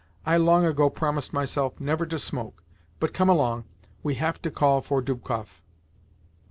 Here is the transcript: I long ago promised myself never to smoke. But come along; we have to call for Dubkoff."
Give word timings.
I 0.25 0.35
long 0.35 0.65
ago 0.65 0.89
promised 0.89 1.31
myself 1.31 1.79
never 1.79 2.07
to 2.07 2.17
smoke. 2.17 2.63
But 2.99 3.13
come 3.13 3.29
along; 3.29 3.65
we 4.01 4.15
have 4.15 4.41
to 4.41 4.49
call 4.49 4.81
for 4.81 4.99
Dubkoff." 4.99 5.61